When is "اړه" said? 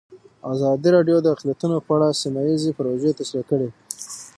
1.95-2.17